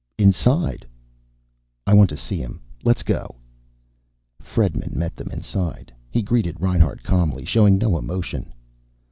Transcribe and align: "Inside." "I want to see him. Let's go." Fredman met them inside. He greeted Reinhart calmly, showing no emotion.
"Inside." 0.17 0.83
"I 1.85 1.93
want 1.93 2.09
to 2.09 2.17
see 2.17 2.37
him. 2.37 2.59
Let's 2.83 3.03
go." 3.03 3.35
Fredman 4.41 4.95
met 4.95 5.15
them 5.15 5.27
inside. 5.29 5.93
He 6.09 6.23
greeted 6.23 6.59
Reinhart 6.59 7.03
calmly, 7.03 7.45
showing 7.45 7.77
no 7.77 7.95
emotion. 7.99 8.51